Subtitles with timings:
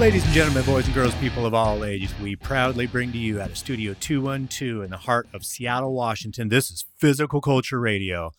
[0.00, 3.38] Ladies and gentlemen, boys and girls, people of all ages, we proudly bring to you
[3.38, 6.48] out of Studio 212 in the heart of Seattle, Washington.
[6.48, 8.32] This is Physical Culture Radio.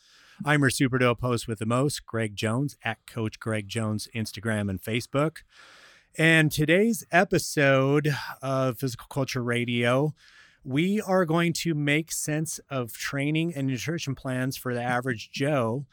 [0.43, 4.71] I'm your super dope host with the most, Greg Jones, at Coach Greg Jones, Instagram
[4.71, 5.43] and Facebook.
[6.17, 10.15] And today's episode of Physical Culture Radio,
[10.63, 15.85] we are going to make sense of training and nutrition plans for the average Joe.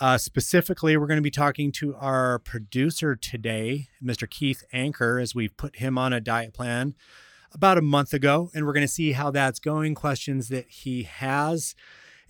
[0.00, 4.30] Uh, specifically, we're going to be talking to our producer today, Mr.
[4.30, 6.94] Keith Anchor, as we've put him on a diet plan
[7.52, 11.02] about a month ago, and we're going to see how that's going, questions that he
[11.02, 11.74] has.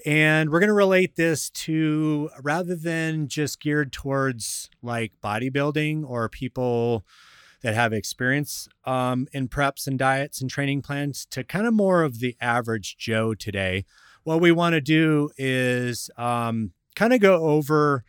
[0.07, 6.29] And we're going to relate this to rather than just geared towards like bodybuilding or
[6.31, 7.05] people
[7.63, 12.03] that have experience um, in preps and diets and training plans to kind of more
[12.03, 13.85] of the average Joe today.
[14.23, 18.03] What we want to do is um, kind of go over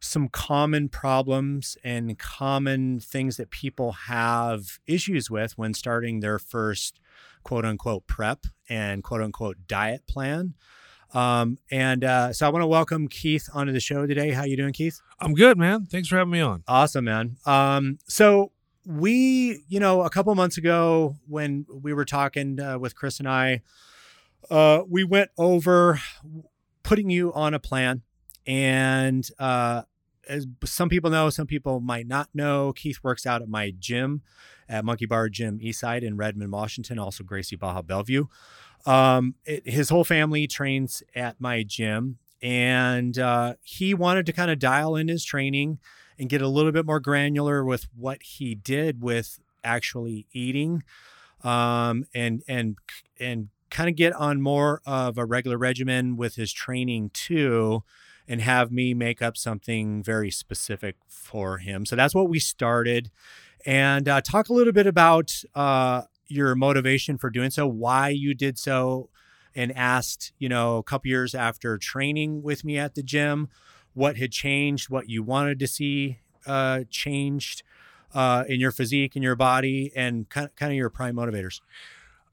[0.00, 6.98] some common problems and common things that people have issues with when starting their first
[7.44, 10.54] quote unquote prep and quote unquote diet plan.
[11.12, 14.32] Um, and uh, so I want to welcome Keith onto the show today.
[14.32, 15.00] How you doing, Keith?
[15.20, 15.86] I'm good, man.
[15.86, 16.64] Thanks for having me on.
[16.66, 17.36] Awesome, man.
[17.46, 18.50] Um, so
[18.84, 23.28] we, you know, a couple months ago when we were talking uh, with Chris and
[23.28, 23.62] I,
[24.50, 26.00] uh, we went over
[26.82, 28.02] putting you on a plan,
[28.46, 29.82] and uh,
[30.28, 34.22] as some people know, some people might not know, Keith works out at my gym
[34.68, 38.26] at Monkey Bar Gym Eastside in Redmond, Washington, also Gracie Barra Bellevue.
[38.86, 44.50] Um, it, his whole family trains at my gym, and uh, he wanted to kind
[44.50, 45.78] of dial in his training
[46.18, 50.82] and get a little bit more granular with what he did with actually eating,
[51.42, 52.76] um, and and
[53.18, 57.82] and kind of get on more of a regular regimen with his training too
[58.26, 61.84] and have me make up something very specific for him.
[61.84, 63.10] So that's what we started.
[63.66, 68.34] And uh, talk a little bit about uh, your motivation for doing so, why you
[68.34, 69.10] did so,
[69.54, 73.48] and asked, you know, a couple years after training with me at the gym,
[73.92, 77.62] what had changed, what you wanted to see uh, changed
[78.14, 81.60] uh, in your physique, in your body, and kind of, kind of your prime motivators.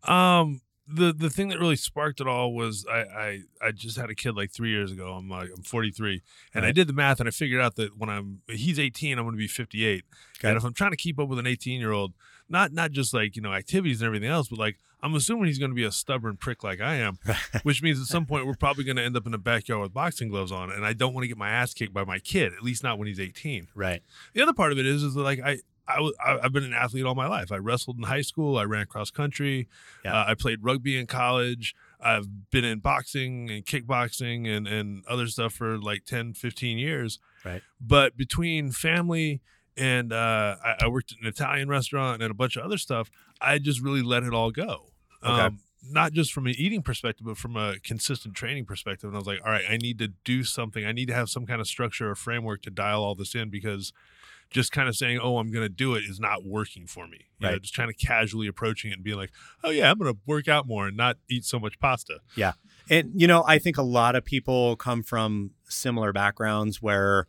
[0.03, 0.61] Um,
[0.93, 4.15] the the thing that really sparked it all was I I, I just had a
[4.15, 5.13] kid like three years ago.
[5.13, 6.21] I'm like I'm 43,
[6.53, 6.69] and right.
[6.69, 9.33] I did the math and I figured out that when I'm he's 18, I'm going
[9.33, 10.03] to be 58.
[10.39, 10.47] Okay.
[10.47, 12.13] And if I'm trying to keep up with an 18 year old,
[12.49, 15.57] not not just like you know activities and everything else, but like I'm assuming he's
[15.57, 17.17] going to be a stubborn prick like I am,
[17.63, 19.93] which means at some point we're probably going to end up in a backyard with
[19.93, 22.53] boxing gloves on, and I don't want to get my ass kicked by my kid,
[22.53, 23.69] at least not when he's 18.
[23.73, 24.03] Right.
[24.33, 27.05] The other part of it is is that like I I, have been an athlete
[27.05, 27.51] all my life.
[27.51, 28.57] I wrestled in high school.
[28.57, 29.67] I ran cross country.
[30.05, 30.15] Yeah.
[30.15, 31.75] Uh, I played rugby in college.
[31.99, 37.19] I've been in boxing and kickboxing and, and other stuff for like 10, 15 years.
[37.45, 37.61] Right.
[37.79, 39.41] But between family
[39.77, 43.09] and uh, I, I, worked at an Italian restaurant and a bunch of other stuff,
[43.39, 44.91] I just really let it all go.
[45.23, 45.31] Okay.
[45.31, 45.59] Um,
[45.89, 49.07] not just from an eating perspective, but from a consistent training perspective.
[49.07, 50.85] And I was like, all right, I need to do something.
[50.85, 53.49] I need to have some kind of structure or framework to dial all this in
[53.49, 53.93] because–
[54.51, 57.25] just kind of saying, "Oh, I'm going to do it" is not working for me.
[57.39, 57.53] You right.
[57.53, 59.31] Know, just kind of casually approaching it and being like,
[59.63, 62.53] "Oh yeah, I'm going to work out more and not eat so much pasta." Yeah,
[62.89, 67.27] and you know, I think a lot of people come from similar backgrounds where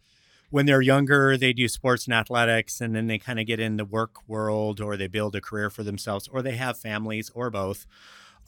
[0.50, 3.76] when they're younger, they do sports and athletics, and then they kind of get in
[3.76, 7.48] the work world, or they build a career for themselves, or they have families, or
[7.48, 7.86] both.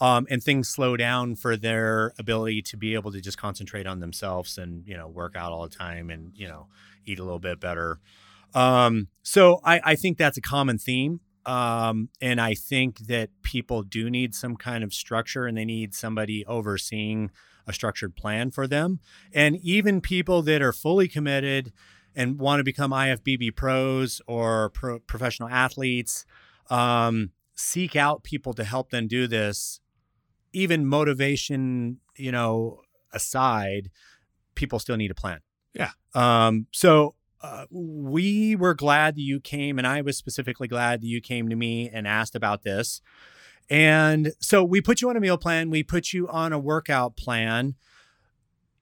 [0.00, 4.00] Um, and things slow down for their ability to be able to just concentrate on
[4.00, 6.66] themselves and you know work out all the time and you know
[7.06, 8.00] eat a little bit better
[8.54, 11.20] um, so I, I think that's a common theme.
[11.46, 15.94] Um, and I think that people do need some kind of structure and they need
[15.94, 17.30] somebody overseeing
[17.66, 19.00] a structured plan for them.
[19.32, 21.72] And even people that are fully committed
[22.14, 26.24] and want to become IFBB pros or pro- professional athletes
[26.70, 29.80] um, seek out people to help them do this.
[30.52, 32.80] Even motivation, you know,
[33.12, 33.90] aside,
[34.54, 35.40] people still need a plan.
[35.74, 35.90] Yeah.
[36.14, 41.06] Um, so uh, we were glad that you came, and I was specifically glad that
[41.06, 43.02] you came to me and asked about this.
[43.68, 47.18] And so we put you on a meal plan, we put you on a workout
[47.18, 47.74] plan,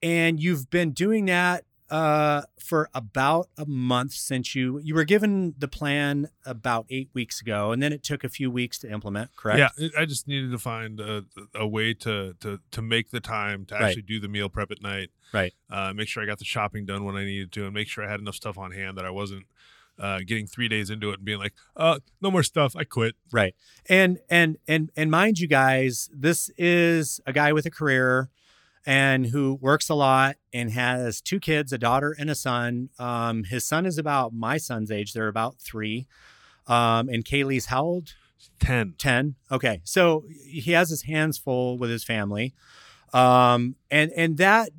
[0.01, 5.53] and you've been doing that uh, for about a month since you you were given
[5.59, 9.29] the plan about eight weeks ago, and then it took a few weeks to implement.
[9.35, 9.59] Correct?
[9.59, 11.23] Yeah, I just needed to find a,
[11.53, 14.07] a way to to to make the time to actually right.
[14.07, 15.11] do the meal prep at night.
[15.31, 15.53] Right.
[15.69, 18.03] Uh, make sure I got the shopping done when I needed to, and make sure
[18.03, 19.45] I had enough stuff on hand that I wasn't
[19.99, 22.75] uh, getting three days into it and being like, uh, no more stuff.
[22.75, 23.13] I quit.
[23.31, 23.53] Right.
[23.87, 28.31] And and and and mind you guys, this is a guy with a career
[28.85, 32.89] and who works a lot and has two kids, a daughter and a son.
[32.99, 35.13] Um, his son is about my son's age.
[35.13, 36.07] They're about three.
[36.67, 38.13] Um, and Kaylee's how old?
[38.59, 38.95] 10.
[38.97, 39.35] 10.
[39.51, 39.81] Okay.
[39.83, 42.53] So he has his hands full with his family.
[43.13, 44.69] Um, and, and that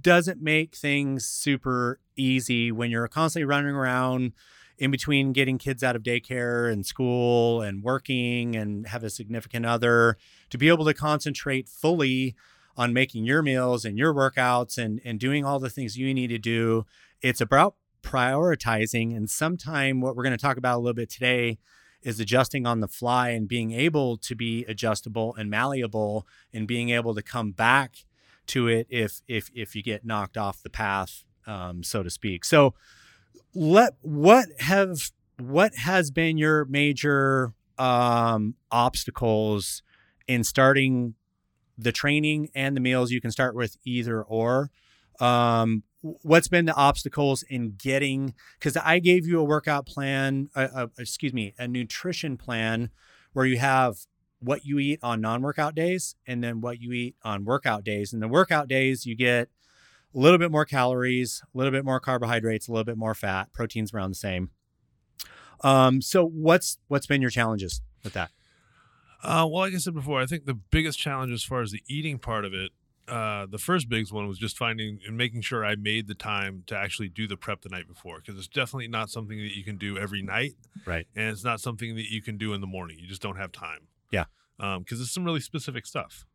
[0.00, 4.32] doesn't make things super easy when you're constantly running around
[4.76, 9.66] in between getting kids out of daycare and school and working and have a significant
[9.66, 10.16] other
[10.50, 12.36] to be able to concentrate fully
[12.78, 16.28] on making your meals and your workouts and and doing all the things you need
[16.28, 16.86] to do.
[17.20, 21.58] It's about prioritizing and sometime what we're going to talk about a little bit today
[22.00, 26.90] is adjusting on the fly and being able to be adjustable and malleable and being
[26.90, 27.96] able to come back
[28.46, 32.44] to it if if if you get knocked off the path um, so to speak.
[32.44, 32.74] So
[33.54, 39.82] let what have what has been your major um, obstacles
[40.26, 41.14] in starting
[41.78, 43.10] the training and the meals?
[43.10, 44.70] You can start with either or.
[45.20, 48.34] Um, what's been the obstacles in getting?
[48.58, 52.90] Because I gave you a workout plan, uh, uh, excuse me, a nutrition plan
[53.32, 53.96] where you have
[54.40, 58.12] what you eat on non-workout days and then what you eat on workout days.
[58.12, 59.48] And the workout days you get
[60.14, 63.52] a little bit more calories, a little bit more carbohydrates, a little bit more fat.
[63.52, 64.50] Protein's around the same.
[65.62, 68.30] Um, so what's what's been your challenges with that?
[69.22, 71.82] Uh, well, like I said before, I think the biggest challenge as far as the
[71.88, 72.70] eating part of it,
[73.08, 76.62] uh, the first biggest one was just finding and making sure I made the time
[76.66, 79.64] to actually do the prep the night before because it's definitely not something that you
[79.64, 80.52] can do every night,
[80.84, 81.06] right?
[81.16, 82.98] And it's not something that you can do in the morning.
[82.98, 83.88] You just don't have time.
[84.10, 84.24] Yeah,
[84.58, 86.26] because um, it's some really specific stuff,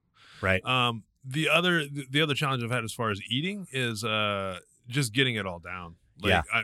[0.41, 0.65] right?
[0.65, 5.13] Um, the other the other challenge I've had as far as eating is uh just
[5.13, 5.95] getting it all down.
[6.21, 6.41] Like yeah.
[6.51, 6.63] I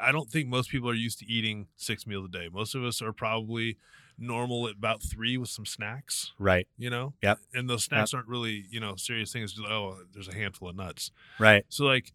[0.00, 2.48] I don't think most people are used to eating six meals a day.
[2.52, 3.78] Most of us are probably
[4.18, 6.32] normal at about three with some snacks.
[6.38, 6.66] Right.
[6.76, 7.14] You know?
[7.22, 7.38] Yep.
[7.54, 8.18] And those snacks yep.
[8.18, 9.52] aren't really, you know, serious things.
[9.52, 11.10] Just, oh, there's a handful of nuts.
[11.38, 11.64] Right.
[11.68, 12.12] So like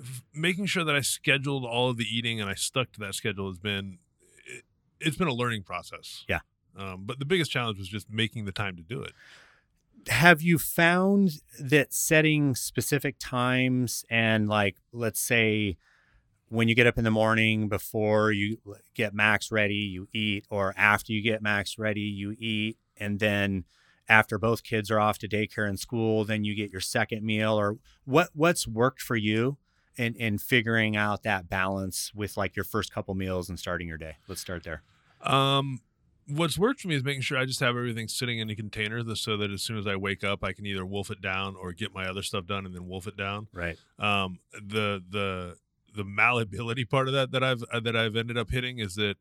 [0.00, 3.14] f- making sure that I scheduled all of the eating and I stuck to that
[3.14, 3.98] schedule has been
[4.46, 4.64] it,
[5.04, 6.24] has been a learning process.
[6.28, 6.40] Yeah.
[6.76, 9.12] Um, but the biggest challenge was just making the time to do it
[10.08, 11.30] have you found
[11.60, 15.76] that setting specific times and like let's say
[16.52, 18.58] when you get up in the morning before you
[18.94, 23.64] get Max ready you eat or after you get Max ready you eat and then
[24.06, 27.58] after both kids are off to daycare and school then you get your second meal
[27.58, 29.56] or what what's worked for you
[29.96, 33.98] in in figuring out that balance with like your first couple meals and starting your
[33.98, 34.82] day let's start there
[35.22, 35.80] um
[36.28, 39.02] what's worked for me is making sure I just have everything sitting in a container
[39.14, 41.72] so that as soon as I wake up, I can either wolf it down or
[41.72, 43.48] get my other stuff done and then wolf it down.
[43.52, 43.76] Right.
[43.98, 45.56] Um, the the
[45.94, 49.16] the malleability part of that that I've uh, that I've ended up hitting is that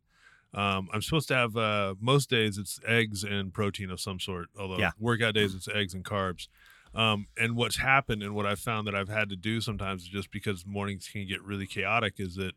[0.54, 4.48] um, I'm supposed to have uh, most days it's eggs and protein of some sort.
[4.60, 4.92] Although yeah.
[5.00, 6.48] workout days it's eggs and carbs.
[6.94, 10.30] Um, and what's happened and what I've found that I've had to do sometimes just
[10.30, 12.52] because mornings can get really chaotic is that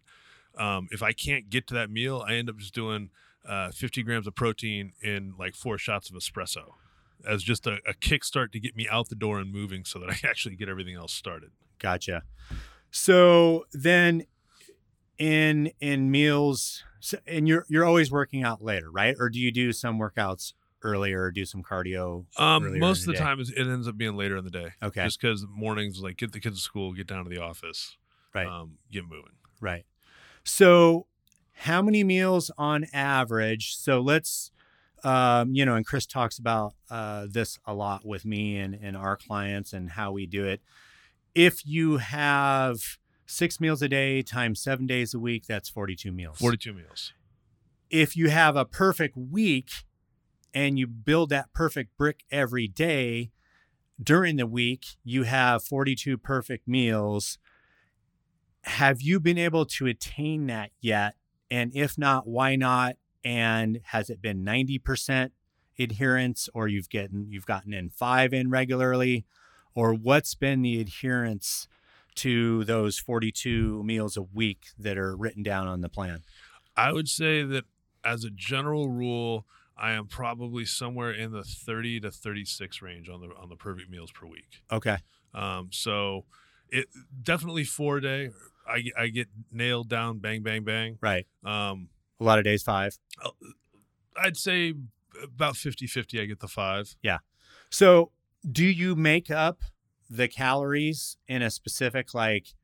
[0.58, 3.10] um, if I can't get to that meal, I end up just doing
[3.48, 6.72] uh, 50 grams of protein in like four shots of espresso
[7.26, 10.10] as just a, a kickstart to get me out the door and moving so that
[10.10, 11.50] I actually get everything else started.
[11.78, 12.22] Gotcha.
[12.96, 14.24] So then
[15.18, 16.84] in in meals
[17.26, 19.16] and you're you're always working out later, right?
[19.18, 22.24] Or do you do some workouts earlier or do some cardio?
[22.38, 24.74] Um, most of the, the time it ends up being later in the day.
[24.80, 25.02] Okay.
[25.02, 27.96] Just because mornings like get the kids to school, get down to the office,
[28.32, 28.46] right?
[28.46, 29.32] Um, get moving.
[29.60, 29.84] Right.
[30.44, 31.06] So
[31.52, 33.74] how many meals on average?
[33.74, 34.52] So let's,
[35.02, 38.96] um, you know, and Chris talks about uh, this a lot with me and, and
[38.96, 40.60] our clients and how we do it.
[41.34, 46.38] If you have six meals a day times seven days a week, that's 42 meals.
[46.38, 47.12] 42 meals.
[47.90, 49.70] If you have a perfect week
[50.52, 53.30] and you build that perfect brick every day
[54.02, 57.38] during the week, you have 42 perfect meals.
[58.62, 61.14] Have you been able to attain that yet?
[61.50, 62.96] And if not, why not?
[63.24, 65.30] And has it been 90%
[65.78, 69.24] adherence or you've gotten you've gotten in 5 in regularly
[69.74, 71.68] or what's been the adherence
[72.16, 76.22] to those 42 meals a week that are written down on the plan?
[76.76, 77.64] I would say that
[78.04, 83.20] as a general rule, I am probably somewhere in the 30 to 36 range on
[83.20, 84.62] the on the perfect meals per week.
[84.70, 84.98] Okay.
[85.32, 86.24] Um, so
[86.68, 86.86] it
[87.22, 88.30] definitely four day
[88.66, 90.98] I, I get nailed down, bang, bang, bang.
[91.00, 91.26] Right.
[91.44, 91.88] Um,
[92.20, 92.98] a lot of days five.
[94.16, 94.74] I'd say
[95.22, 96.96] about 50 50, I get the five.
[97.02, 97.18] Yeah.
[97.70, 98.10] So
[98.50, 99.60] do you make up
[100.10, 102.54] the calories in a specific like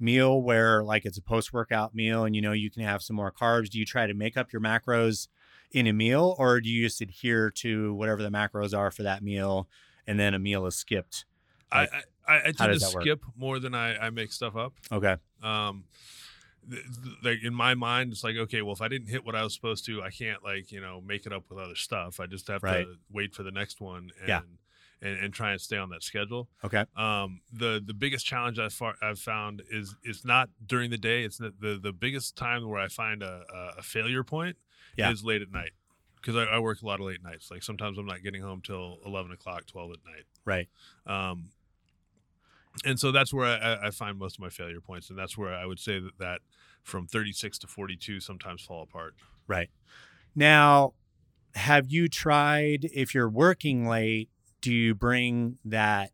[0.00, 3.16] meal where like it's a post workout meal and you know you can have some
[3.16, 3.68] more carbs?
[3.70, 5.28] Do you try to make up your macros
[5.72, 9.22] in a meal or do you just adhere to whatever the macros are for that
[9.22, 9.68] meal
[10.06, 11.24] and then a meal is skipped?
[11.72, 11.90] Like,
[12.26, 14.74] I, I, I tend to skip more than I, I make stuff up.
[14.90, 15.16] Okay.
[15.42, 15.84] Um,
[17.22, 19.54] like in my mind it's like okay well if i didn't hit what i was
[19.54, 22.46] supposed to i can't like you know make it up with other stuff i just
[22.48, 22.84] have right.
[22.84, 24.40] to wait for the next one and, yeah.
[25.02, 28.72] And and try and stay on that schedule okay um the the biggest challenge i've,
[28.72, 32.68] far, I've found is it's not during the day it's the the, the biggest time
[32.68, 33.42] where i find a,
[33.78, 34.56] a failure point
[34.96, 35.10] yeah.
[35.10, 35.72] is late at night
[36.16, 38.60] because I, I, work a lot of late nights like sometimes i'm not getting home
[38.64, 40.68] till 11 o'clock 12 at night right
[41.06, 41.50] um
[42.84, 45.54] and so that's where I, I, find most of my failure points, and that's where
[45.54, 46.40] I would say that that
[46.82, 49.14] from 36 to 42 sometimes fall apart.
[49.46, 49.70] Right.
[50.34, 50.94] Now,
[51.54, 54.30] have you tried if you're working late?
[54.60, 56.10] Do you bring that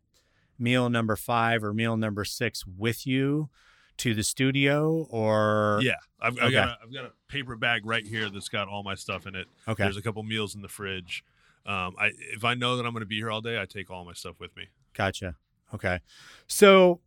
[0.58, 3.48] meal number five or meal number six with you
[3.96, 8.04] to the studio, or yeah, I've, I've got a, I've got a paper bag right
[8.04, 9.46] here that's got all my stuff in it.
[9.68, 9.84] Okay.
[9.84, 11.24] There's a couple meals in the fridge.
[11.66, 13.90] Um, I if I know that I'm going to be here all day, I take
[13.90, 14.68] all my stuff with me.
[14.94, 15.36] Gotcha.
[15.72, 16.00] Okay.
[16.46, 17.00] So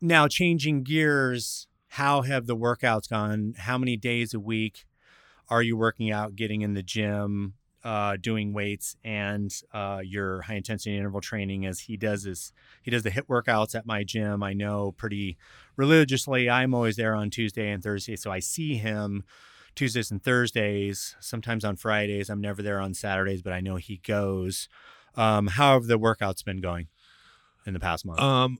[0.00, 3.54] now changing gears, how have the workouts gone?
[3.58, 4.84] How many days a week
[5.48, 10.54] are you working out, getting in the gym, uh, doing weights and uh, your high
[10.54, 14.42] intensity interval training as he does his he does the HIIT workouts at my gym.
[14.42, 15.36] I know pretty
[15.76, 16.48] religiously.
[16.48, 19.24] I'm always there on Tuesday and Thursday, so I see him
[19.74, 21.16] Tuesdays and Thursdays.
[21.20, 22.28] Sometimes on Fridays.
[22.30, 24.68] I'm never there on Saturdays, but I know he goes.
[25.14, 26.88] Um, how have the workouts been going?
[27.66, 28.20] in the past month?
[28.20, 28.58] Um,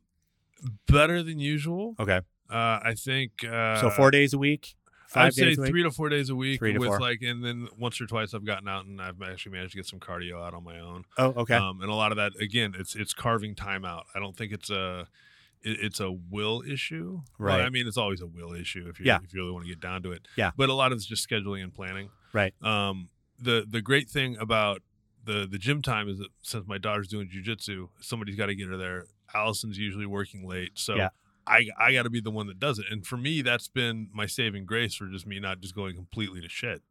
[0.87, 1.95] better than usual.
[1.99, 2.21] Okay.
[2.51, 3.91] Uh, I think uh, so.
[3.91, 4.75] Four days a week.
[5.13, 6.59] Five I'd say three to four days a week.
[6.59, 7.01] Three to with four.
[7.01, 9.87] like, and then once or twice I've gotten out and I've actually managed to get
[9.87, 11.05] some cardio out on my own.
[11.19, 11.55] Oh, okay.
[11.55, 14.07] Um, and a lot of that, again, it's it's carving time out.
[14.15, 15.07] I don't think it's a
[15.63, 17.21] it's a will issue.
[17.39, 17.61] Right.
[17.61, 19.19] I mean, it's always a will issue if you yeah.
[19.23, 20.27] if you really want to get down to it.
[20.35, 20.53] Yeah.
[20.57, 22.09] But a lot of it's just scheduling and planning.
[22.33, 22.55] Right.
[22.63, 24.81] Um, the the great thing about
[25.23, 28.69] the the gym time is that since my daughter's doing jujitsu, somebody's got to get
[28.69, 31.09] her there Allison's usually working late, so yeah.
[31.47, 32.87] I I got to be the one that does it.
[32.91, 36.41] And for me, that's been my saving grace for just me not just going completely
[36.41, 36.83] to shit.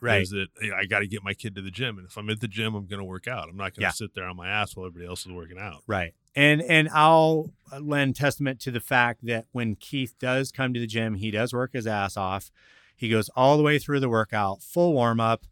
[0.00, 0.22] Right.
[0.22, 2.40] Is that I got to get my kid to the gym, and if I'm at
[2.40, 3.48] the gym, I'm going to work out.
[3.48, 3.90] I'm not going to yeah.
[3.90, 5.82] sit there on my ass while everybody else is working out.
[5.88, 6.14] Right.
[6.36, 7.50] And and I'll
[7.80, 11.52] lend testament to the fact that when Keith does come to the gym, he does
[11.52, 12.52] work his ass off.
[12.94, 15.46] He goes all the way through the workout, full warm up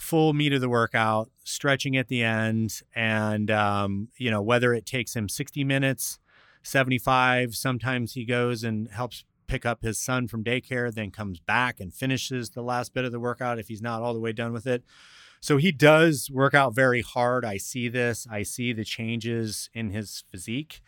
[0.00, 4.86] full meat of the workout, stretching at the end, and um, you know whether it
[4.86, 6.18] takes him 60 minutes,
[6.62, 7.54] 75.
[7.54, 11.92] Sometimes he goes and helps pick up his son from daycare, then comes back and
[11.92, 14.66] finishes the last bit of the workout if he's not all the way done with
[14.66, 14.84] it.
[15.40, 17.44] So he does work out very hard.
[17.44, 18.26] I see this.
[18.30, 20.82] I see the changes in his physique.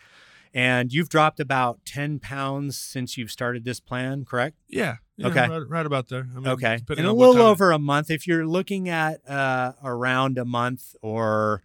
[0.55, 4.57] And you've dropped about 10 pounds since you've started this plan, correct?
[4.69, 4.97] Yeah.
[5.17, 5.49] yeah okay.
[5.49, 6.29] Right, right, about there.
[6.37, 6.81] I mean, okay.
[6.97, 8.11] In a little over a month.
[8.11, 11.63] If you're looking at uh, around a month or,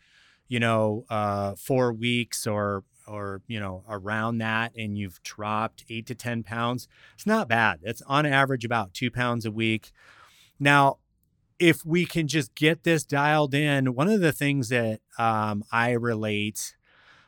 [0.47, 6.05] you know, uh, four weeks or, or, you know, around that, and you've dropped eight
[6.07, 7.79] to 10 pounds, it's not bad.
[7.83, 9.91] It's on average about two pounds a week.
[10.59, 10.97] Now,
[11.59, 15.91] if we can just get this dialed in, one of the things that um, I
[15.91, 16.75] relate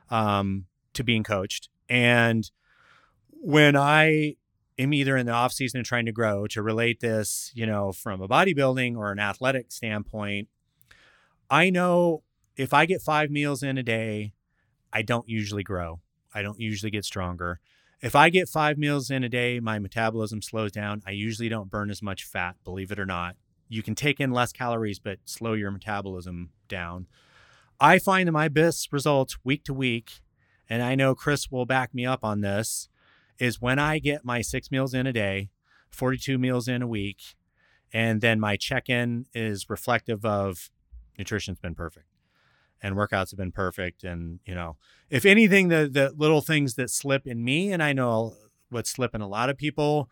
[0.09, 1.69] um, to being coached.
[1.87, 2.49] And
[3.31, 4.35] when I
[4.77, 7.91] am either in the off season and trying to grow to relate this, you know,
[7.91, 10.47] from a bodybuilding or an athletic standpoint,
[11.49, 12.23] I know
[12.55, 14.33] if I get five meals in a day,
[14.91, 16.01] I don't usually grow.
[16.33, 17.59] I don't usually get stronger.
[18.01, 21.01] If I get five meals in a day, my metabolism slows down.
[21.05, 23.35] I usually don't burn as much fat, believe it or not.
[23.67, 27.07] You can take in less calories, but slow your metabolism down.
[27.79, 30.21] I find that my best results week to week
[30.69, 32.87] and I know Chris will back me up on this,
[33.39, 35.49] is when I get my six meals in a day,
[35.89, 37.35] 42 meals in a week,
[37.91, 40.69] and then my check in is reflective of
[41.17, 42.08] nutrition's been perfect
[42.81, 44.03] and workouts have been perfect.
[44.03, 44.77] And, you know,
[45.09, 48.35] if anything, the, the little things that slip in me, and I know
[48.69, 50.09] what slip in a lot of people,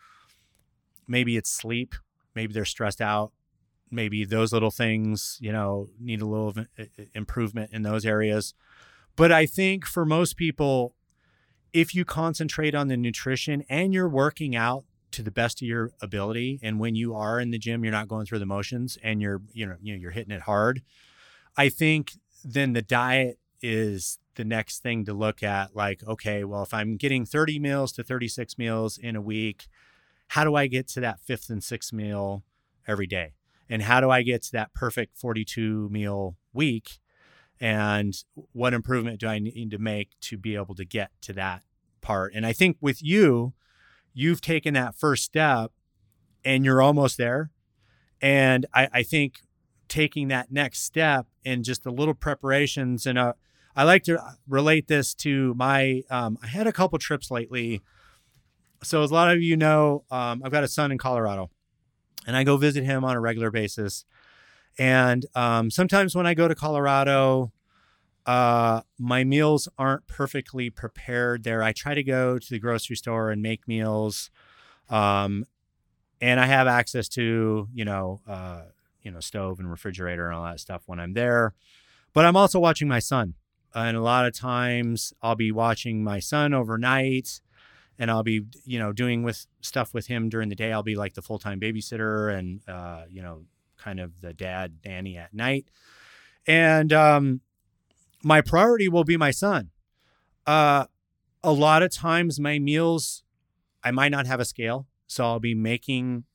[1.08, 1.96] maybe it's sleep,
[2.36, 3.32] maybe they're stressed out,
[3.90, 6.54] maybe those little things, you know, need a little
[7.14, 8.54] improvement in those areas.
[9.16, 10.94] But I think for most people,
[11.74, 15.92] if you concentrate on the nutrition and you're working out to the best of your
[16.02, 19.22] ability, and when you are in the gym, you're not going through the motions and
[19.22, 20.82] you're, you know, you know, you're hitting it hard.
[21.56, 22.12] I think
[22.52, 25.76] then the diet is the next thing to look at.
[25.76, 29.68] Like, okay, well, if I'm getting 30 meals to 36 meals in a week,
[30.30, 32.44] how do I get to that fifth and sixth meal
[32.88, 33.34] every day?
[33.70, 37.00] And how do I get to that perfect 42 meal week?
[37.60, 38.24] and
[38.54, 41.64] what improvement do I need to make to be able to get to that
[42.02, 42.34] part?
[42.36, 43.54] And I think with you,
[44.14, 45.72] you've taken that first step
[46.46, 47.52] and you're almost there.
[48.22, 49.42] And I, I think
[49.88, 53.34] taking that next step and just the little preparations and uh,
[53.76, 57.82] I like to relate this to my um, I had a couple trips lately
[58.84, 61.50] so as a lot of you know, um, I've got a son in Colorado,
[62.26, 64.06] and I go visit him on a regular basis.
[64.78, 67.52] And um, sometimes when I go to Colorado,
[68.26, 71.64] uh, my meals aren't perfectly prepared there.
[71.64, 74.30] I try to go to the grocery store and make meals,
[74.90, 75.46] um,
[76.22, 78.64] and I have access to you know uh,
[79.08, 81.54] you know stove and refrigerator and all that stuff when I'm there.
[82.14, 83.36] But I'm also watching my son,
[83.74, 87.40] and a lot of times I'll be watching my son overnight
[88.00, 90.72] and I'll be, you know, doing with stuff with him during the day.
[90.72, 93.46] I'll be like the full time babysitter and, uh, you know,
[93.78, 95.66] kind of the dad nanny at night.
[96.46, 97.42] And um,
[98.24, 99.72] my priority will be my son.
[100.46, 100.86] Uh,
[101.44, 103.24] a lot of times, my meals,
[103.84, 104.86] I might not have a scale.
[105.08, 106.26] So I'll be making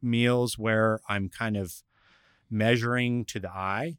[0.00, 1.82] meals where I'm kind of
[2.50, 3.98] measuring to the eye.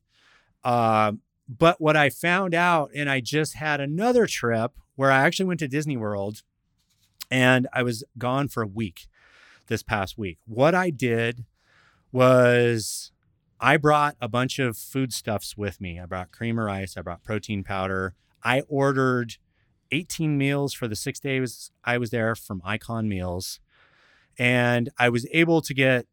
[0.64, 1.14] Uh,
[1.48, 5.60] but what I found out, and I just had another trip where I actually went
[5.62, 6.44] to Disney World
[7.30, 9.08] and I was gone for a week
[9.68, 10.38] this past week.
[10.46, 11.46] What I did
[12.12, 13.12] was
[13.60, 16.00] I brought a bunch of foodstuffs with me.
[16.00, 18.16] I brought cream of rice, I brought protein powder.
[18.44, 19.38] I ordered
[19.92, 23.60] 18 meals for the six days I was there from Icon Meals.
[24.38, 26.08] And I was able to get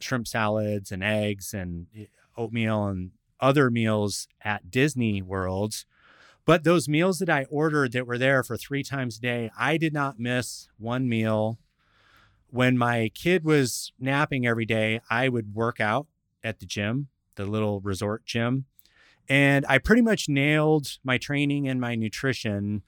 [0.00, 2.04] shrimp salads and eggs and eh,
[2.36, 5.86] oatmeal and other meals at Disney Worlds
[6.48, 9.76] but those meals that I ordered that were there for three times a day, I
[9.76, 11.58] did not miss one meal.
[12.48, 16.06] When my kid was napping every day, I would work out
[16.42, 18.64] at the gym, the little resort gym.
[19.28, 22.82] And I pretty much nailed my training and my nutrition.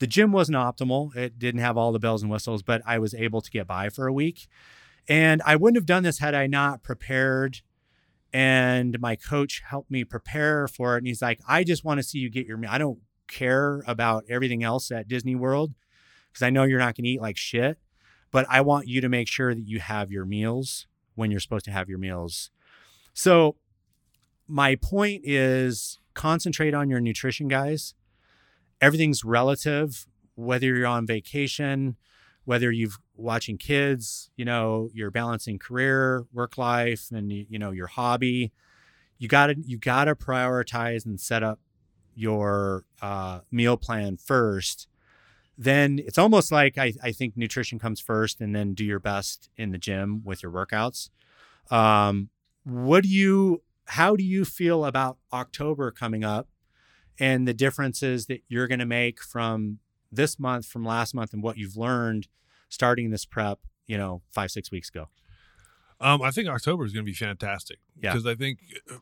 [0.00, 3.14] The gym wasn't optimal, it didn't have all the bells and whistles, but I was
[3.14, 4.48] able to get by for a week.
[5.08, 7.60] And I wouldn't have done this had I not prepared
[8.32, 10.98] and my coach helped me prepare for it.
[10.98, 12.70] And he's like i just want to see you get your meal.
[12.70, 15.72] I don't care about everything else at Disney World
[16.28, 17.78] because i know you're not going to eat like shit
[18.30, 21.64] but i want you to make sure that you have your meals when you're supposed
[21.64, 22.50] to have your meals.
[23.14, 23.56] So
[24.46, 27.94] my point is concentrate on your nutrition guys.
[28.80, 31.96] Everything's relative whether you're on vacation
[32.44, 37.86] whether you've watching kids, you know, you're balancing career, work life, and you know your
[37.86, 38.52] hobby.
[39.18, 41.60] You got to you got to prioritize and set up
[42.14, 44.88] your uh, meal plan first.
[45.58, 49.48] Then it's almost like I, I think nutrition comes first, and then do your best
[49.56, 51.10] in the gym with your workouts.
[51.70, 52.28] Um,
[52.64, 53.62] what do you?
[53.90, 56.48] How do you feel about October coming up,
[57.18, 59.78] and the differences that you're going to make from
[60.12, 62.28] this month from last month and what you've learned
[62.68, 65.08] starting this prep, you know, five, six weeks ago?
[66.00, 67.78] Um, I think October is going to be fantastic.
[68.00, 68.12] Yeah.
[68.12, 68.58] Because I think
[68.90, 68.96] uh,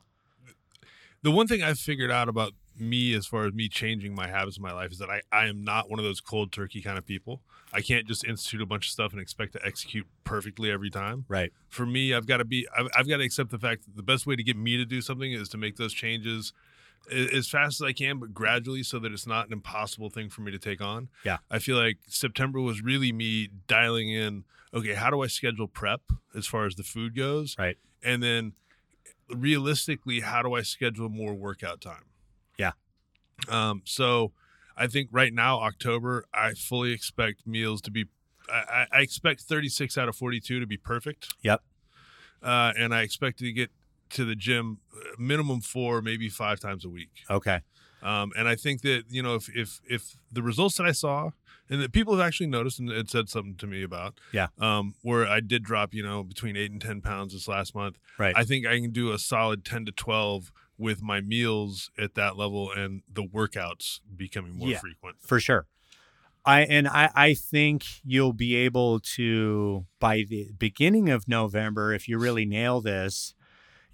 [1.23, 4.57] the one thing I've figured out about me as far as me changing my habits
[4.57, 6.99] in my life is that I, I am not one of those cold turkey kind
[6.99, 7.41] of people.
[7.73, 11.25] I can't just institute a bunch of stuff and expect to execute perfectly every time.
[11.29, 11.53] Right.
[11.69, 14.03] For me, I've got to be, I've, I've got to accept the fact that the
[14.03, 16.53] best way to get me to do something is to make those changes
[17.13, 20.43] as fast as I can, but gradually so that it's not an impossible thing for
[20.43, 21.09] me to take on.
[21.25, 21.39] Yeah.
[21.51, 26.01] I feel like September was really me dialing in, okay, how do I schedule prep
[26.35, 27.57] as far as the food goes?
[27.59, 27.77] Right.
[28.03, 28.53] And then
[29.29, 32.05] realistically, how do I schedule more workout time?
[32.59, 32.73] Yeah.
[33.49, 34.33] Um, so
[34.77, 38.07] I think right now, October, I fully expect meals to be,
[38.49, 41.35] I, I expect 36 out of 42 to be perfect.
[41.43, 41.63] Yep.
[42.43, 43.71] Uh, and I expect to get
[44.11, 47.11] to the gym uh, minimum four, maybe five times a week.
[47.31, 47.61] Okay.
[48.03, 51.31] Um, and I think that you know if if if the results that I saw
[51.71, 54.95] and that people have actually noticed and it said something to me about, yeah, um,
[55.01, 57.99] where I did drop you know between eight and ten pounds this last month.
[58.19, 58.35] Right.
[58.37, 62.37] I think I can do a solid ten to twelve with my meals at that
[62.37, 65.17] level and the workouts becoming more yeah, frequent.
[65.21, 65.67] For sure.
[66.45, 72.07] I and I, I think you'll be able to by the beginning of November, if
[72.07, 73.35] you really nail this,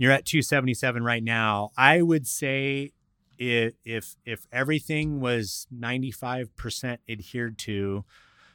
[0.01, 1.73] you're at 277 right now.
[1.77, 2.93] I would say
[3.39, 8.07] if if if everything was 95% adhered to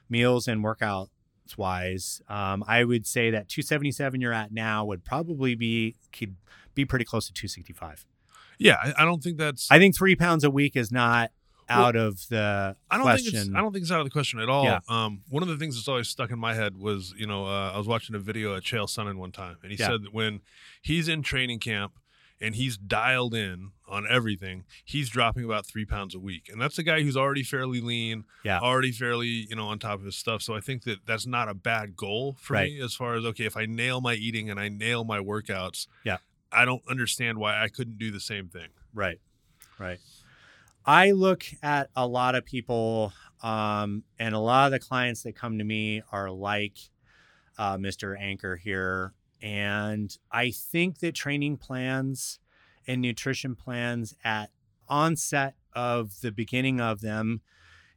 [0.09, 1.09] meals and workouts
[1.55, 6.35] wise, um, I would say that 277 you're at now would probably be could
[6.73, 8.07] be pretty close to 265.
[8.57, 9.69] Yeah, I, I don't think that's.
[9.69, 11.29] I think three pounds a week is not
[11.69, 13.31] out well, of the I don't question.
[13.31, 14.65] think it's I don't think it's out of the question at all.
[14.65, 14.79] Yeah.
[14.87, 17.71] Um, one of the things that's always stuck in my head was, you know, uh,
[17.73, 19.87] I was watching a video at Chael Sonnen one time, and he yeah.
[19.87, 20.41] said that when
[20.81, 21.93] he's in training camp
[22.39, 26.77] and he's dialed in on everything, he's dropping about three pounds a week, and that's
[26.77, 30.15] a guy who's already fairly lean, yeah, already fairly you know on top of his
[30.15, 30.41] stuff.
[30.41, 32.71] So I think that that's not a bad goal for right.
[32.71, 35.87] me as far as okay, if I nail my eating and I nail my workouts,
[36.03, 36.17] yeah,
[36.51, 38.67] I don't understand why I couldn't do the same thing.
[38.93, 39.19] Right,
[39.79, 39.99] right.
[40.85, 45.35] I look at a lot of people Um, and a lot of the clients that
[45.35, 46.77] come to me are like
[47.59, 48.19] uh, Mr.
[48.19, 49.13] Anchor here.
[49.41, 52.39] And I think that training plans
[52.87, 54.49] and nutrition plans at
[54.87, 57.41] onset of the beginning of them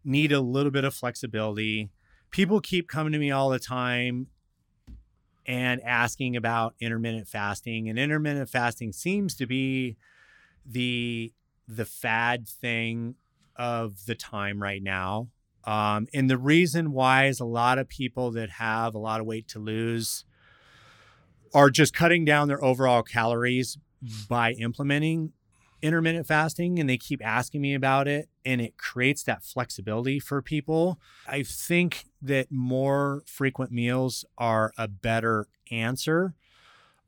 [0.04, 1.90] need a little bit of flexibility.
[2.30, 4.26] People keep coming to me all the time
[5.46, 9.96] and asking about intermittent fasting and intermittent fasting seems to be
[10.66, 11.32] the
[11.68, 13.14] the fad thing
[13.56, 15.28] of the time right now
[15.64, 19.26] um, and the reason why is a lot of people that have a lot of
[19.26, 20.24] weight to lose
[21.54, 23.78] are just cutting down their overall calories
[24.28, 25.32] by implementing
[25.80, 30.42] intermittent fasting and they keep asking me about it and it creates that flexibility for
[30.42, 30.98] people.
[31.26, 36.34] I think that more frequent meals are a better answer.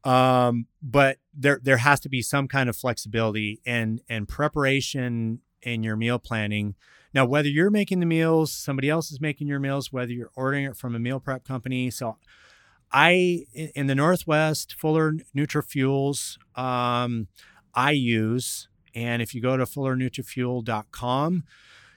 [0.05, 5.83] Um, but there there has to be some kind of flexibility and and preparation in
[5.83, 6.75] your meal planning.
[7.13, 10.65] Now, whether you're making the meals, somebody else is making your meals, whether you're ordering
[10.65, 11.91] it from a meal prep company.
[11.91, 12.17] So
[12.93, 17.29] I in the Northwest, Fuller NutriFuels, um,
[17.75, 18.69] I use.
[18.95, 21.45] And if you go to fullernutrifuel.com,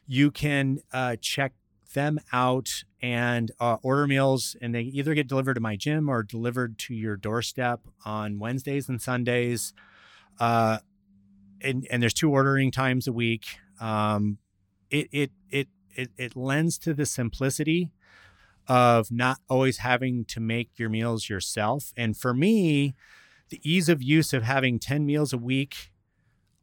[0.06, 1.54] you can uh, check
[1.94, 4.56] them out and uh, order meals.
[4.62, 8.88] And they either get delivered to my gym or delivered to your doorstep on Wednesdays
[8.88, 9.74] and Sundays.
[10.40, 10.78] Uh,
[11.62, 13.58] and, and there's two ordering times a week.
[13.82, 14.38] Um,
[14.90, 17.92] it, it, it, it, it lends to the simplicity
[18.68, 21.92] of not always having to make your meals yourself.
[21.98, 22.96] And for me,
[23.50, 25.92] the ease of use of having 10 meals a week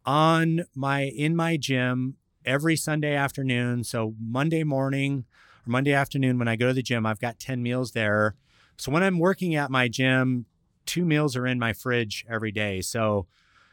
[0.06, 3.84] on my in my gym every Sunday afternoon.
[3.84, 5.26] So Monday morning or
[5.70, 8.34] Monday afternoon when I go to the gym, I've got 10 meals there.
[8.76, 10.46] So when I'm working at my gym,
[10.84, 12.80] two meals are in my fridge every day.
[12.80, 13.26] So,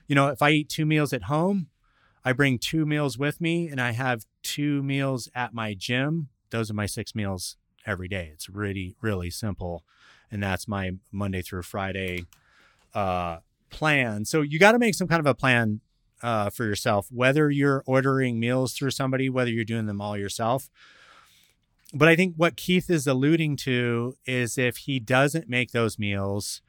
[0.08, 1.68] you know, if I eat two meals at home,
[2.24, 6.30] I bring two meals with me and I have two meals at my gym.
[6.52, 8.30] Those are my six meals every day.
[8.34, 9.84] It's really, really simple.
[10.30, 12.26] And that's my Monday through Friday
[12.94, 13.38] uh,
[13.70, 14.26] plan.
[14.26, 15.82] So you got to make some kind of a plan
[16.22, 20.70] uh, for yourself, whether you're ordering meals through somebody, whether you're doing them all yourself.
[21.94, 26.62] But I think what Keith is alluding to is if he doesn't make those meals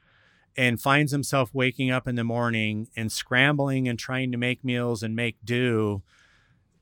[0.55, 5.03] and finds himself waking up in the morning and scrambling and trying to make meals
[5.03, 6.01] and make do,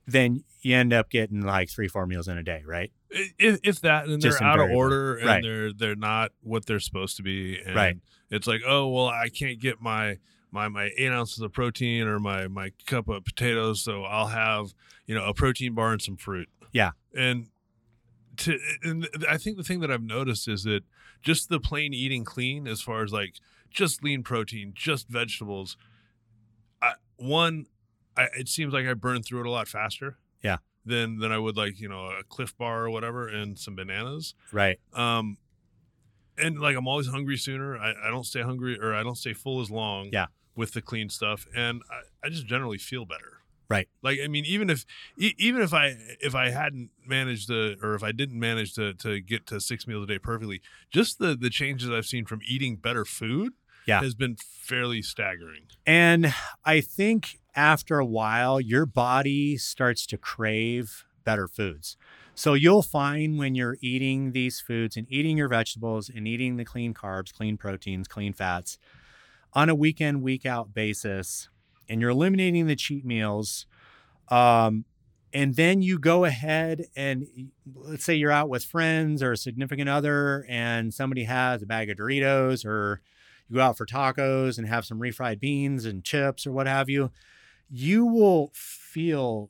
[0.05, 2.91] then you end up getting like three, four meals in a day, right?
[3.09, 5.43] If, if that, and Just they're out of order and Right.
[5.43, 7.97] they're they're not what they're supposed to be, and Right.
[8.29, 10.17] it's like, oh well, I can't get my
[10.51, 14.73] my my eight ounces of protein or my my cup of potatoes, so I'll have
[15.05, 16.49] you know a protein bar and some fruit.
[16.71, 16.91] Yeah.
[17.15, 17.47] and
[18.37, 20.83] to and I think the thing that I've noticed is that
[21.21, 23.35] just the plain eating clean, as far as like
[23.69, 25.77] just lean protein, just vegetables.
[26.81, 27.65] I, one,
[28.15, 30.17] I, it seems like I burn through it a lot faster.
[30.43, 30.57] Yeah.
[30.85, 34.35] Than than I would like you know a Clif Bar or whatever and some bananas.
[34.51, 34.79] Right.
[34.93, 35.37] Um,
[36.37, 37.77] and like I'm always hungry sooner.
[37.77, 40.09] I, I don't stay hungry or I don't stay full as long.
[40.11, 40.27] Yeah.
[40.55, 43.36] With the clean stuff, and I, I just generally feel better.
[43.69, 43.87] Right.
[44.01, 44.85] Like I mean, even if
[45.17, 48.93] e- even if I if I hadn't managed to or if I didn't manage to
[48.95, 52.39] to get to six meals a day perfectly, just the the changes I've seen from
[52.47, 53.53] eating better food
[53.85, 53.99] Yeah.
[54.01, 55.63] has been fairly staggering.
[55.85, 61.97] And I think after a while, your body starts to crave better foods.
[62.35, 66.63] So you'll find when you're eating these foods and eating your vegetables and eating the
[66.63, 68.77] clean carbs, clean proteins, clean fats
[69.53, 71.49] on a weekend, week out basis,
[71.89, 73.65] and you're eliminating the cheat meals.
[74.29, 74.85] Um,
[75.33, 77.27] and then you go ahead and
[77.75, 81.89] let's say you're out with friends or a significant other, and somebody has a bag
[81.89, 83.01] of Doritos or
[83.49, 86.89] you go out for tacos and have some refried beans and chips or what have
[86.89, 87.11] you,
[87.69, 89.49] you will feel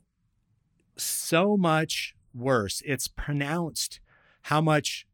[0.96, 2.82] so much worse.
[2.84, 4.00] It's pronounced
[4.42, 5.06] how much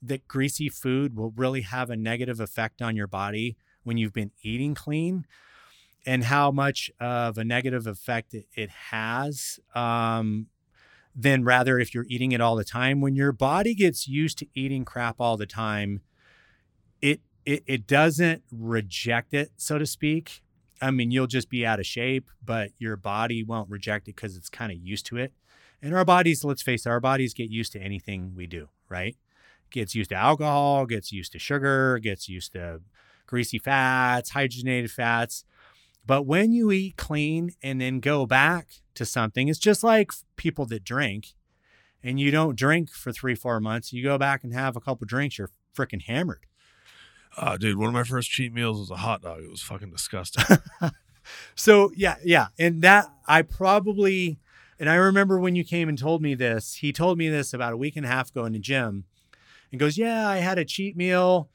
[0.00, 4.30] that greasy food will really have a negative effect on your body when you've been
[4.42, 5.26] eating clean
[6.06, 10.46] and how much of a negative effect it, has um,
[11.14, 13.00] than rather if you're eating it all the time.
[13.00, 16.00] When your body gets used to eating crap all the time,
[17.02, 20.42] it it, it doesn't reject it, so to speak.
[20.80, 24.36] I mean, you'll just be out of shape, but your body won't reject it because
[24.36, 25.32] it's kind of used to it.
[25.82, 29.16] And our bodies, let's face it, our bodies get used to anything we do, right?
[29.70, 32.80] Gets used to alcohol, gets used to sugar, gets used to
[33.26, 35.44] greasy fats, hydrogenated fats.
[36.08, 40.64] But when you eat clean and then go back to something, it's just like people
[40.66, 41.34] that drink
[42.02, 43.92] and you don't drink for three, four months.
[43.92, 46.46] You go back and have a couple drinks, you're freaking hammered.
[47.36, 49.42] Oh, dude, one of my first cheat meals was a hot dog.
[49.42, 50.44] It was fucking disgusting.
[51.54, 54.38] So yeah, yeah, and that I probably
[54.80, 57.74] And I remember when you came and told me this, he told me this about
[57.74, 59.04] a week and a half ago in the gym
[59.70, 61.50] and goes, Yeah, I had a cheat meal,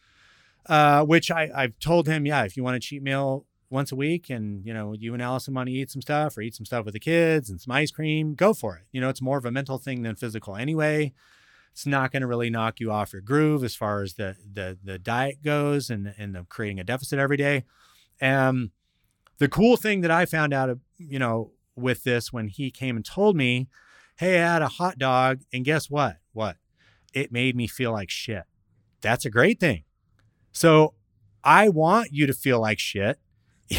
[0.67, 3.95] uh, which I, I've told him, Yeah, if you want a cheat meal once a
[3.95, 6.65] week and, you know, you and Allison want to eat some stuff or eat some
[6.65, 8.83] stuff with the kids and some ice cream, go for it.
[8.91, 11.11] You know, it's more of a mental thing than physical anyway.
[11.71, 14.77] It's not going to really knock you off your groove as far as the the
[14.83, 17.63] the diet goes and and the creating a deficit every day.
[18.21, 18.71] Um,
[19.39, 23.03] the cool thing that I found out, you know, with this when he came and
[23.03, 23.69] told me,
[24.17, 26.17] "Hey, I had a hot dog, and guess what?
[26.31, 26.57] What?
[27.11, 28.43] It made me feel like shit."
[29.01, 29.83] That's a great thing.
[30.51, 30.93] So
[31.43, 33.17] I want you to feel like shit.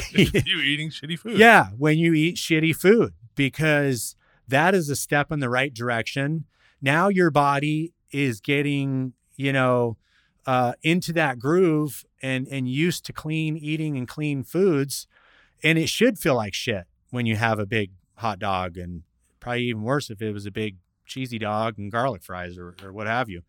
[0.13, 1.39] you eating shitty food.
[1.39, 4.17] Yeah, when you eat shitty food, because
[4.49, 6.45] that is a step in the right direction.
[6.81, 9.97] Now your body is getting, you know,
[10.47, 15.07] uh, into that groove and and used to clean eating and clean foods,
[15.63, 19.03] and it should feel like shit when you have a big hot dog, and
[19.41, 20.77] probably even worse if it was a big
[21.07, 23.43] cheesy dog and garlic fries or, or what have you.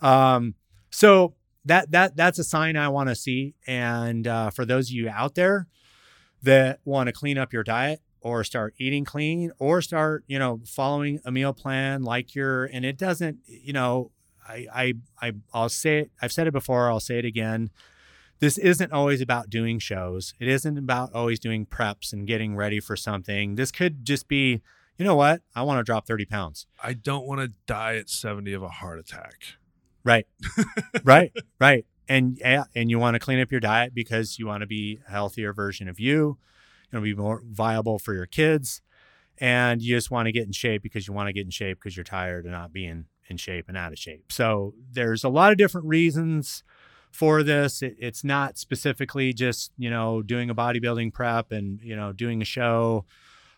[0.00, 0.54] Um,
[0.90, 1.34] so
[1.64, 3.54] that that that's a sign I want to see.
[3.66, 5.66] And uh, for those of you out there
[6.42, 10.60] that want to clean up your diet or start eating clean or start you know
[10.66, 14.10] following a meal plan like your and it doesn't you know
[14.46, 17.70] I I I I'll say it I've said it before I'll say it again
[18.40, 20.34] this isn't always about doing shows.
[20.40, 23.54] It isn't about always doing preps and getting ready for something.
[23.54, 24.62] This could just be,
[24.96, 25.42] you know what?
[25.54, 26.66] I want to drop 30 pounds.
[26.82, 29.42] I don't want to die at 70 of a heart attack.
[30.02, 30.26] Right.
[31.04, 31.32] right.
[31.60, 31.84] Right.
[32.10, 34.98] And yeah, and you want to clean up your diet because you want to be
[35.06, 36.38] a healthier version of you.
[36.92, 38.82] To be more viable for your kids.
[39.38, 41.78] And you just want to get in shape because you want to get in shape
[41.78, 44.32] because you're tired of not being in shape and out of shape.
[44.32, 46.64] So there's a lot of different reasons
[47.12, 47.80] for this.
[47.80, 52.42] It, it's not specifically just you know doing a bodybuilding prep and you know doing
[52.42, 53.04] a show.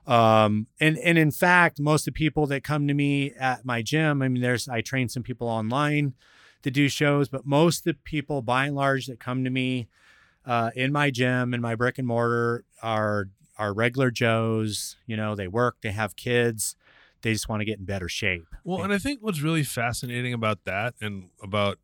[0.06, 3.80] Um, and and in fact, most of the people that come to me at my
[3.80, 6.12] gym, I mean, there's I train some people online
[6.62, 9.88] to do shows, but most of the people, by and large, that come to me
[10.44, 14.96] uh, in my gym in my brick and mortar are are regular Joes.
[15.06, 16.76] You know, they work, they have kids,
[17.22, 18.46] they just want to get in better shape.
[18.64, 21.78] Well, and I think what's really fascinating about that and about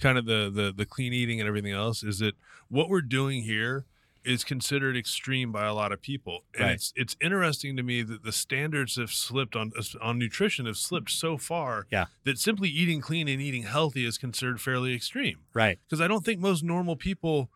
[0.00, 2.34] kind of the the the clean eating and everything else is that
[2.68, 3.86] what we're doing here
[4.24, 6.72] is considered extreme by a lot of people and Right.
[6.72, 11.10] it's it's interesting to me that the standards have slipped on on nutrition have slipped
[11.10, 12.06] so far Yeah.
[12.24, 15.78] that simply eating clean and eating healthy is considered fairly extreme Right.
[15.86, 17.50] because i don't think most normal people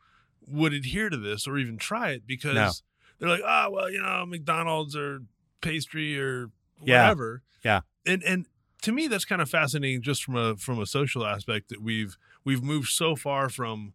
[0.46, 2.70] would adhere to this or even try it because No.
[3.18, 5.22] they're like ah well you know McDonald's or
[5.60, 6.50] pastry or
[6.82, 7.02] Yeah.
[7.02, 7.80] whatever Yeah.
[8.06, 8.46] and and
[8.82, 12.16] to me that's kind of fascinating just from a from a social aspect that we've
[12.44, 13.94] we've moved so far from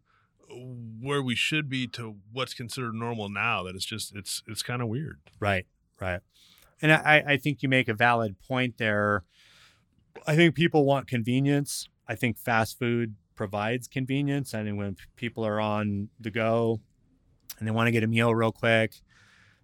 [1.00, 4.82] where we should be to what's considered normal now that it's just it's it's kind
[4.82, 5.66] of weird Right,
[6.00, 6.20] right.
[6.80, 9.24] And I, I think you make a valid point there.
[10.26, 11.88] I think people want convenience.
[12.08, 14.54] I think fast food provides convenience.
[14.54, 16.80] I think when people are on the go
[17.58, 19.00] and they want to get a meal real quick,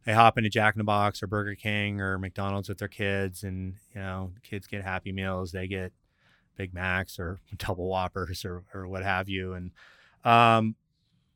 [0.04, 3.42] they hop into Jack in the Box or Burger King or McDonald's with their kids,
[3.44, 5.52] and you know, kids get Happy Meals.
[5.52, 5.92] They get
[6.56, 9.72] Big Macs or double Whoppers or or what have you, and
[10.24, 10.76] um,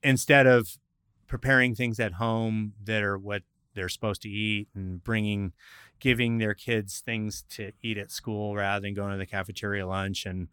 [0.02, 0.78] instead of
[1.26, 3.42] preparing things at home that are what
[3.74, 5.52] they're supposed to eat and bringing
[6.00, 10.26] giving their kids things to eat at school rather than going to the cafeteria lunch
[10.26, 10.48] and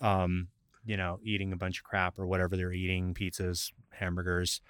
[0.00, 0.48] um,
[0.84, 4.60] you know eating a bunch of crap or whatever they're eating pizzas hamburgers.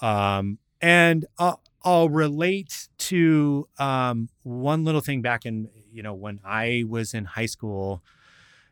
[0.00, 6.38] Um, and I'll, I'll relate to um, one little thing back in you know when
[6.44, 8.02] i was in high school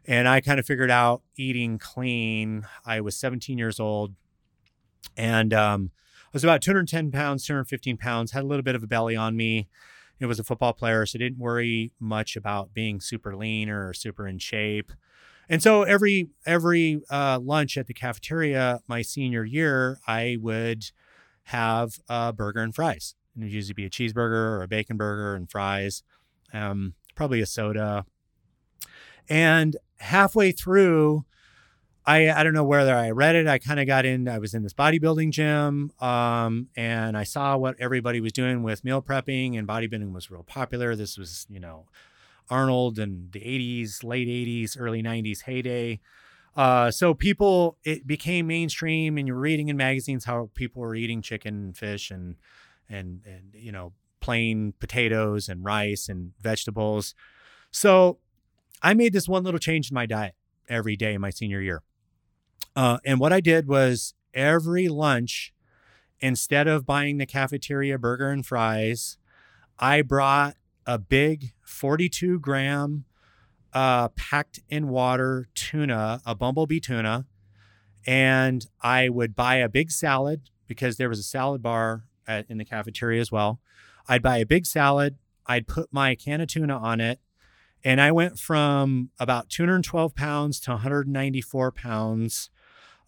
[0.06, 4.14] and i kind of figured out eating clean i was 17 years old
[5.16, 5.90] and um,
[6.26, 9.36] I was about 210 pounds, 215 pounds, had a little bit of a belly on
[9.36, 9.68] me.
[10.18, 13.92] It was a football player, so I didn't worry much about being super lean or
[13.92, 14.92] super in shape.
[15.48, 20.90] And so every every uh, lunch at the cafeteria my senior year, I would
[21.44, 23.14] have a burger and fries.
[23.34, 26.02] And it'd usually be a cheeseburger or a bacon burger and fries,
[26.52, 28.06] um, probably a soda.
[29.28, 31.24] And halfway through,
[32.04, 33.46] I I don't know whether I read it.
[33.46, 34.28] I kind of got in.
[34.28, 38.85] I was in this bodybuilding gym, um, and I saw what everybody was doing with
[38.85, 40.94] meal prepping, and bodybuilding was real popular.
[40.94, 41.87] This was you know
[42.48, 46.00] Arnold and the '80s, late '80s, early '90s heyday.
[46.56, 51.20] Uh, so people, it became mainstream, and you're reading in magazines how people were eating
[51.20, 52.37] chicken, and fish, and
[52.88, 57.14] and and you know plain potatoes and rice and vegetables.
[57.70, 58.18] So
[58.82, 60.34] I made this one little change in my diet
[60.68, 61.82] every day in my senior year.
[62.74, 65.54] Uh, and what I did was every lunch,
[66.20, 69.18] instead of buying the cafeteria burger and fries,
[69.78, 73.04] I brought a big 42 gram
[73.72, 77.26] uh, packed in water tuna, a Bumble Bee tuna,
[78.06, 82.58] and I would buy a big salad because there was a salad bar at, in
[82.58, 83.60] the cafeteria as well.
[84.08, 85.16] I'd buy a big salad.
[85.46, 87.20] I'd put my can of tuna on it.
[87.87, 92.51] And I went from about 212 pounds to 194 pounds.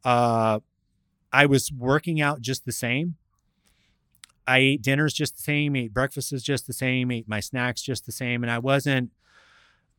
[0.05, 0.61] Uh,
[1.33, 3.17] I was working out just the same.
[4.47, 8.07] I ate dinners just the same, ate breakfasts just the same, ate my snacks just
[8.07, 8.45] the same.
[8.45, 9.11] And I wasn't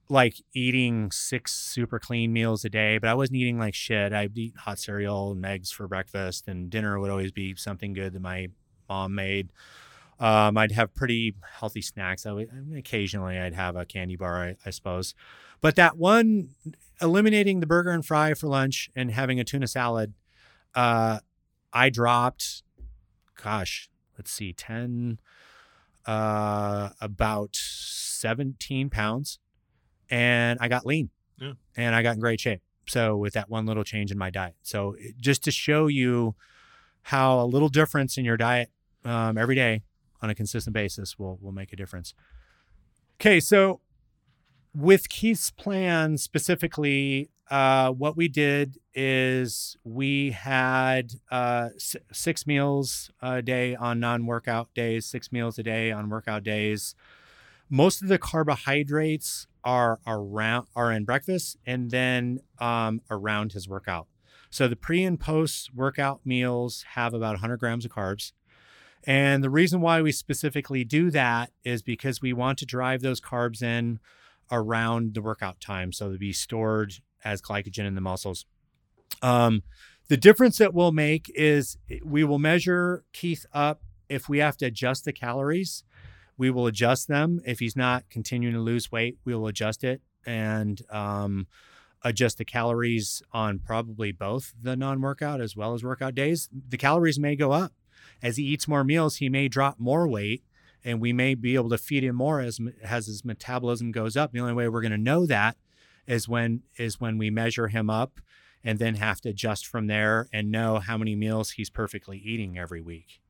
[0.08, 4.13] like eating six super clean meals a day, but I wasn't eating like shit.
[4.13, 8.13] I'd eat hot cereal and eggs for breakfast, and dinner would always be something good
[8.13, 8.48] that my
[8.88, 9.50] mom made.
[10.19, 12.25] Um, I'd have pretty healthy snacks.
[12.25, 15.15] I would, occasionally I'd have a candy bar, I, I, suppose.
[15.62, 16.49] But that one,
[17.01, 20.13] eliminating the burger and fry for lunch and having a tuna salad,
[20.75, 21.19] uh,
[21.71, 22.63] I dropped,
[23.41, 25.19] gosh, let's see, 10,
[26.05, 29.39] uh, about 17 pounds
[30.10, 31.53] and I got lean yeah.
[31.77, 32.62] and I got in great shape.
[32.88, 34.55] So with that one little change in my diet.
[34.63, 36.36] So just to show you
[37.03, 38.69] how a little difference in your diet
[39.05, 39.84] um, every day
[40.21, 42.13] on a consistent basis will will make a difference.
[43.19, 43.82] Okay, so
[44.75, 53.10] with Keith's plan specifically, uh, what we did is we had uh, s- six meals
[53.21, 56.95] a day on non-workout days, six meals a day on workout days.
[57.69, 64.08] Most of the carbohydrates are around are in breakfast and then um, around his workout.
[64.49, 68.32] So the pre and post workout meals have about 100 grams of carbs.
[69.05, 73.21] And the reason why we specifically do that is because we want to drive those
[73.21, 73.99] carbs in
[74.51, 75.91] around the workout time.
[75.91, 78.45] So to be stored as glycogen in the muscles.
[79.21, 79.63] Um,
[80.07, 84.65] the difference that we'll make is we will measure Keith up if we have to
[84.65, 85.83] adjust the calories
[86.39, 87.41] we will adjust them.
[87.45, 91.47] If he's not continuing to lose weight, we will adjust it and um,
[92.01, 96.49] adjust the calories on probably both the non workout as well as workout days.
[96.69, 97.73] The calories may go up.
[98.22, 100.43] As he eats more meals, he may drop more weight
[100.84, 104.32] and we may be able to feed him more as, as his metabolism goes up.
[104.32, 105.58] The only way we're going to know that
[106.08, 108.19] is when is when we measure him up
[108.63, 112.58] and then have to adjust from there and know how many meals he's perfectly eating
[112.58, 113.22] every week.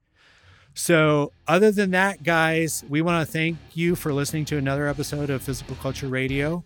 [0.74, 5.30] So, other than that, guys, we want to thank you for listening to another episode
[5.30, 6.64] of Physical Culture Radio.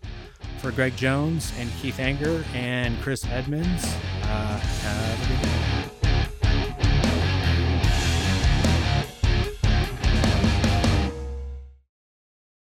[0.58, 5.53] For Greg Jones and Keith Anger and Chris Edmonds, uh,